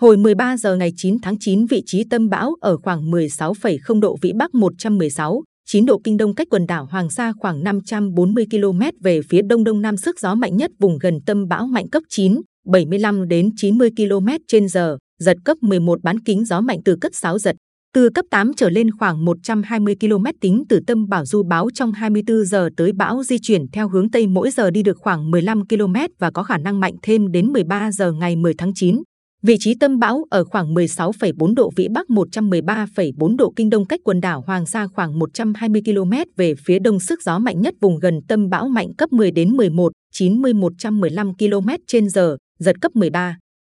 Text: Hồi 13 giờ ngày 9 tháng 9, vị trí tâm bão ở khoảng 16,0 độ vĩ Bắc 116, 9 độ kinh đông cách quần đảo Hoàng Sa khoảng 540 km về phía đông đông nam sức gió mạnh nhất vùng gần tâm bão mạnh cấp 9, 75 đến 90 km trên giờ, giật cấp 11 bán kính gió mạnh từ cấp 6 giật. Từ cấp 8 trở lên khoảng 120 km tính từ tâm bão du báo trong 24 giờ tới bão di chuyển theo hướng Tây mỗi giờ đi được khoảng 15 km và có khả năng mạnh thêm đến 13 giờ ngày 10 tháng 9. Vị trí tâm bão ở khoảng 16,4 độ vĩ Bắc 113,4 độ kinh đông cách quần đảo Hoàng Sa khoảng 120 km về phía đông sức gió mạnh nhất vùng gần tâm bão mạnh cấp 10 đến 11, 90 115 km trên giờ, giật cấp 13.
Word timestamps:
Hồi 0.00 0.16
13 0.16 0.56
giờ 0.56 0.76
ngày 0.76 0.92
9 0.96 1.16
tháng 1.22 1.38
9, 1.38 1.66
vị 1.66 1.82
trí 1.86 2.04
tâm 2.10 2.28
bão 2.28 2.54
ở 2.60 2.76
khoảng 2.76 3.10
16,0 3.10 4.00
độ 4.00 4.16
vĩ 4.22 4.32
Bắc 4.32 4.54
116, 4.54 5.42
9 5.68 5.86
độ 5.86 6.00
kinh 6.04 6.16
đông 6.16 6.34
cách 6.34 6.46
quần 6.50 6.66
đảo 6.66 6.86
Hoàng 6.90 7.10
Sa 7.10 7.32
khoảng 7.38 7.64
540 7.64 8.46
km 8.50 8.80
về 9.02 9.20
phía 9.28 9.42
đông 9.42 9.64
đông 9.64 9.82
nam 9.82 9.96
sức 9.96 10.20
gió 10.20 10.34
mạnh 10.34 10.56
nhất 10.56 10.70
vùng 10.78 10.98
gần 10.98 11.18
tâm 11.26 11.48
bão 11.48 11.66
mạnh 11.66 11.88
cấp 11.88 12.02
9, 12.08 12.40
75 12.66 13.28
đến 13.28 13.50
90 13.56 13.90
km 13.96 14.26
trên 14.48 14.68
giờ, 14.68 14.96
giật 15.20 15.36
cấp 15.44 15.56
11 15.60 16.02
bán 16.02 16.20
kính 16.20 16.44
gió 16.44 16.60
mạnh 16.60 16.78
từ 16.84 16.96
cấp 17.00 17.12
6 17.14 17.38
giật. 17.38 17.56
Từ 17.94 18.10
cấp 18.10 18.24
8 18.30 18.52
trở 18.56 18.70
lên 18.70 18.90
khoảng 18.90 19.24
120 19.24 19.96
km 20.00 20.24
tính 20.40 20.64
từ 20.68 20.80
tâm 20.86 21.08
bão 21.08 21.26
du 21.26 21.42
báo 21.42 21.68
trong 21.74 21.92
24 21.92 22.44
giờ 22.44 22.68
tới 22.76 22.92
bão 22.92 23.22
di 23.22 23.36
chuyển 23.42 23.66
theo 23.72 23.88
hướng 23.88 24.10
Tây 24.10 24.26
mỗi 24.26 24.50
giờ 24.50 24.70
đi 24.70 24.82
được 24.82 24.98
khoảng 24.98 25.30
15 25.30 25.66
km 25.68 25.94
và 26.18 26.30
có 26.30 26.42
khả 26.42 26.58
năng 26.58 26.80
mạnh 26.80 26.94
thêm 27.02 27.32
đến 27.32 27.52
13 27.52 27.92
giờ 27.92 28.12
ngày 28.12 28.36
10 28.36 28.54
tháng 28.58 28.72
9. 28.74 29.02
Vị 29.46 29.56
trí 29.60 29.74
tâm 29.74 29.98
bão 29.98 30.24
ở 30.30 30.44
khoảng 30.44 30.74
16,4 30.74 31.54
độ 31.54 31.70
vĩ 31.76 31.88
Bắc 31.88 32.06
113,4 32.08 33.36
độ 33.36 33.52
kinh 33.56 33.70
đông 33.70 33.84
cách 33.86 34.00
quần 34.04 34.20
đảo 34.20 34.44
Hoàng 34.46 34.66
Sa 34.66 34.86
khoảng 34.86 35.18
120 35.18 35.82
km 35.84 36.12
về 36.36 36.54
phía 36.64 36.78
đông 36.78 37.00
sức 37.00 37.22
gió 37.22 37.38
mạnh 37.38 37.60
nhất 37.60 37.74
vùng 37.80 37.98
gần 37.98 38.20
tâm 38.28 38.50
bão 38.50 38.68
mạnh 38.68 38.94
cấp 38.94 39.12
10 39.12 39.30
đến 39.30 39.50
11, 39.50 39.92
90 40.12 40.52
115 40.54 41.32
km 41.36 41.68
trên 41.86 42.08
giờ, 42.08 42.36
giật 42.58 42.76
cấp 42.80 42.96
13. 42.96 43.38